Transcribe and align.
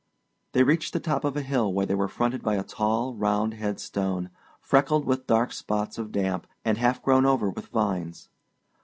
They 0.53 0.63
reached 0.63 0.93
the 0.93 0.99
top 0.99 1.23
of 1.23 1.37
a 1.37 1.43
hill 1.43 1.71
where 1.71 1.85
they 1.85 1.93
were 1.93 2.07
fronted 2.07 2.41
by 2.41 2.55
a 2.55 2.63
tall, 2.63 3.13
round 3.13 3.53
head 3.53 3.79
stone, 3.79 4.31
freckled 4.59 5.05
with 5.05 5.27
dark 5.27 5.53
spots 5.53 5.99
of 5.99 6.11
damp 6.11 6.47
and 6.65 6.79
half 6.79 7.03
grown 7.03 7.23
over 7.27 7.51
with 7.51 7.67
vines. 7.67 8.27